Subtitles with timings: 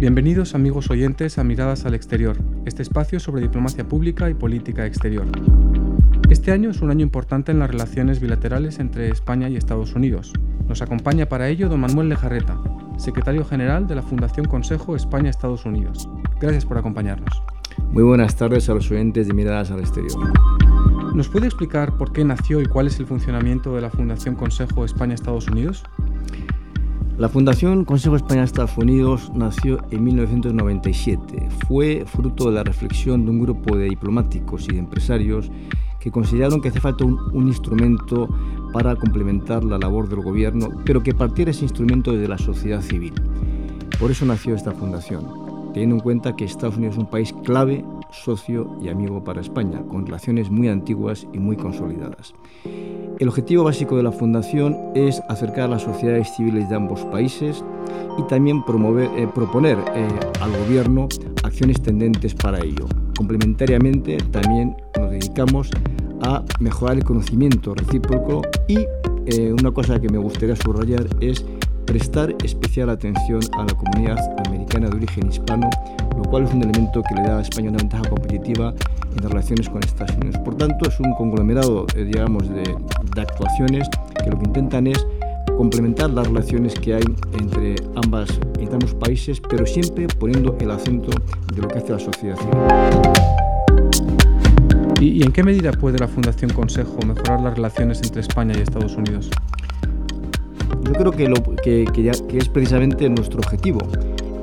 [0.00, 5.26] Bienvenidos amigos oyentes a Miradas al Exterior, este espacio sobre diplomacia pública y política exterior.
[6.30, 10.32] Este año es un año importante en las relaciones bilaterales entre España y Estados Unidos.
[10.66, 12.58] Nos acompaña para ello don Manuel Lejarreta,
[12.96, 16.08] secretario general de la Fundación Consejo España-Estados Unidos.
[16.40, 17.42] Gracias por acompañarnos.
[17.90, 20.18] Muy buenas tardes a los oyentes de Miradas al Exterior.
[21.14, 24.86] ¿Nos puede explicar por qué nació y cuál es el funcionamiento de la Fundación Consejo
[24.86, 25.84] España-Estados Unidos?
[27.20, 31.50] La Fundación Consejo España-Estados Unidos nació en 1997.
[31.68, 35.50] Fue fruto de la reflexión de un grupo de diplomáticos y de empresarios
[35.98, 38.26] que consideraron que hace falta un, un, instrumento
[38.72, 43.12] para complementar la labor del gobierno, pero que partiera ese instrumento desde la sociedad civil.
[43.98, 45.26] Por eso nació esta fundación,
[45.74, 49.82] teniendo en cuenta que Estados Unidos es un país clave socio y amigo para España,
[49.82, 52.32] con relaciones muy antiguas y muy consolidadas.
[53.20, 57.62] El objetivo básico de la Fundación es acercar a las sociedades civiles de ambos países
[58.16, 60.08] y también eh, proponer eh,
[60.40, 61.06] al Gobierno
[61.44, 62.86] acciones tendentes para ello.
[63.18, 65.70] Complementariamente, también nos dedicamos
[66.22, 68.86] a mejorar el conocimiento recíproco y
[69.26, 71.44] eh, una cosa que me gustaría subrayar es
[71.90, 75.68] prestar especial atención a la comunidad americana de origen hispano,
[76.16, 78.72] lo cual es un elemento que le da a España una ventaja competitiva
[79.10, 80.38] en las relaciones con Estados Unidos.
[80.44, 83.88] Por tanto, es un conglomerado, eh, digamos, de, de actuaciones
[84.22, 85.04] que lo que intentan es
[85.56, 87.02] complementar las relaciones que hay
[87.40, 88.30] entre, ambas,
[88.60, 91.10] entre ambos países, pero siempre poniendo el acento
[91.52, 93.30] de lo que hace la sociedad civil.
[95.00, 98.94] ¿Y, en qué medida puede la Fundación Consejo mejorar las relaciones entre España y Estados
[98.94, 99.30] Unidos?
[100.90, 103.78] Yo creo que, lo, que, que, ya, que es precisamente nuestro objetivo.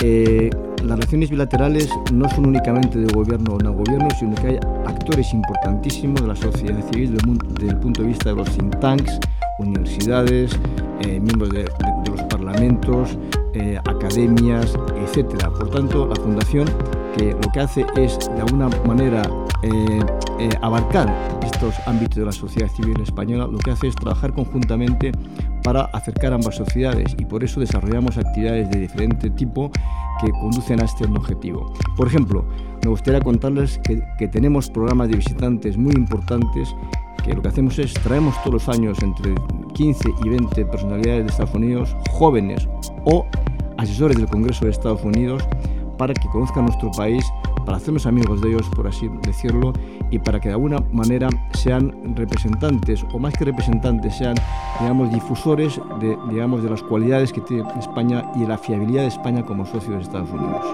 [0.00, 0.48] Eh,
[0.84, 5.34] las relaciones bilaterales no son únicamente de gobierno o no gobierno, sino que hay actores
[5.34, 9.18] importantísimos de la sociedad civil desde el punto de vista de los think tanks,
[9.58, 10.52] universidades,
[11.00, 11.66] eh, miembros de, de,
[12.04, 13.18] de, los parlamentos,
[13.54, 15.48] eh, academias, etc.
[15.48, 16.68] Por tanto, la Fundación
[17.16, 19.22] que lo que hace es, de alguna manera,
[19.62, 20.00] eh,
[20.38, 21.08] eh, abarcar
[21.42, 25.12] estos ámbitos de la sociedad civil española, lo que hace es trabajar conjuntamente
[25.66, 29.72] para acercar ambas sociedades y por eso desarrollamos actividades de diferente tipo
[30.20, 31.74] que conducen a este objetivo.
[31.96, 32.46] Por ejemplo,
[32.84, 36.72] me gustaría contarles que, que tenemos programas de visitantes muy importantes
[37.24, 39.34] que lo que hacemos es traemos todos los años entre
[39.74, 42.68] 15 y 20 personalidades de Estados Unidos, jóvenes
[43.04, 43.26] o
[43.76, 45.42] asesores del Congreso de Estados Unidos,
[45.96, 47.24] para que conozcan nuestro país,
[47.64, 49.72] para hacernos amigos de ellos, por así decirlo,
[50.10, 54.36] y para que de alguna manera sean representantes, o más que representantes, sean,
[54.80, 59.08] digamos, difusores de, digamos, de las cualidades que tiene España y de la fiabilidad de
[59.08, 60.64] España como socio de Estados Unidos.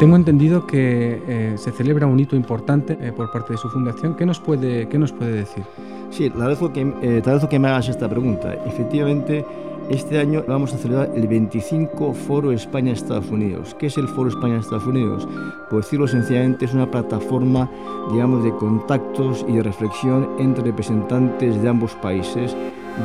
[0.00, 4.16] Tengo entendido que eh, se celebra un hito importante eh, por parte de su fundación.
[4.16, 5.62] ¿Qué nos puede, qué nos puede decir?
[6.08, 8.54] Sí, te agradezco que, eh, te agradezco que me hagas esta pregunta.
[8.64, 9.44] Efectivamente,
[9.90, 13.74] este año vamos a celebrar el 25 Foro España-Estados Unidos.
[13.76, 15.26] ¿Qué es el Foro España-Estados Unidos?
[15.68, 17.68] Por decirlo sencillamente, es una plataforma,
[18.12, 22.56] digamos, de contactos y de reflexión entre representantes de ambos países,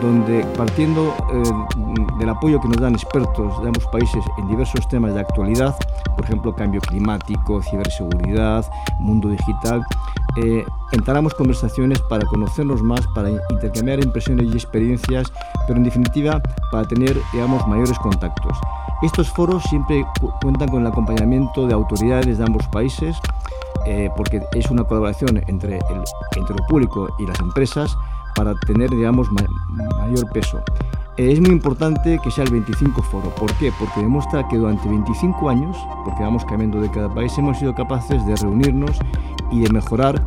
[0.01, 5.13] donde partiendo eh, del apoyo que nos dan expertos de ambos países en diversos temas
[5.13, 5.75] de actualidad,
[6.15, 8.65] por ejemplo, cambio climático, ciberseguridad,
[8.99, 9.85] mundo digital,
[10.37, 15.31] eh, entablamos conversaciones para conocernos más, para intercambiar impresiones y experiencias,
[15.67, 16.41] pero en definitiva
[16.71, 18.57] para tener, digamos, mayores contactos.
[19.01, 23.17] Estos foros siempre cu cuentan con el acompañamiento de autoridades de ambos países,
[23.85, 26.03] eh, porque es una colaboración entre, el,
[26.35, 27.95] entre lo público y las empresas
[28.35, 29.41] para tener, digamos, ma
[29.99, 30.61] mayor peso.
[31.17, 33.29] Eh, es muy importante que sea el 25 foro.
[33.35, 33.71] ¿Por qué?
[33.79, 38.25] Porque demuestra que durante 25 años, porque vamos cambiando de cada país, hemos sido capaces
[38.25, 38.99] de reunirnos
[39.51, 40.21] y de mejorar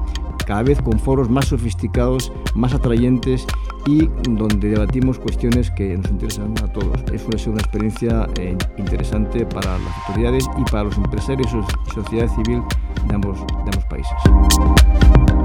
[0.47, 3.47] cada vez con foros más sofisticados, más atrayentes
[3.87, 7.03] y donde debatimos cuestiones que nos interesan a todos.
[7.13, 12.29] Es una, una experiencia eh, interesante para las autoridades y para los empresarios y sociedad
[12.35, 12.63] civil
[13.07, 15.38] de ambos, de ambos países.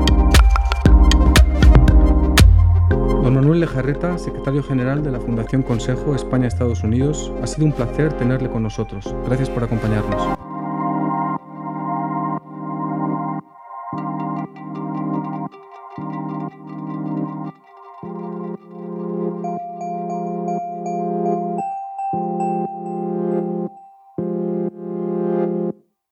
[3.53, 8.49] Manuel Lejarreta, secretario general de la Fundación Consejo España-Estados Unidos, ha sido un placer tenerle
[8.49, 9.15] con nosotros.
[9.27, 10.42] Gracias por acompañarnos.